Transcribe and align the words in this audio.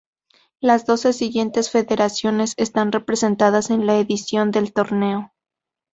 Las 0.59 0.87
doce 0.87 1.13
siguientes 1.13 1.69
federaciones 1.69 2.55
están 2.57 2.91
representadas 2.91 3.69
en 3.69 3.85
la 3.85 3.99
edición 3.99 4.49
del 4.49 4.73
torneo. 4.73 5.31